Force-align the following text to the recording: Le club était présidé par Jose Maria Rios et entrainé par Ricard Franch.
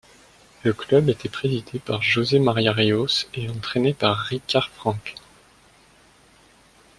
Le 0.63 0.73
club 0.73 1.09
était 1.09 1.29
présidé 1.29 1.77
par 1.77 2.01
Jose 2.01 2.33
Maria 2.33 2.73
Rios 2.73 3.05
et 3.35 3.47
entrainé 3.51 3.93
par 3.93 4.17
Ricard 4.17 4.71
Franch. 4.71 5.13